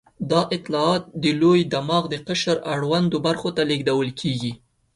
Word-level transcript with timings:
دا 0.31 0.41
اطلاعات 0.55 1.03
د 1.23 1.25
لوی 1.41 1.61
دماغ 1.73 2.03
د 2.09 2.15
قشر 2.27 2.57
اړوندو 2.73 3.17
برخو 3.27 3.49
ته 3.55 3.61
لېږدول 3.69 4.09
کېږي. 4.21 4.53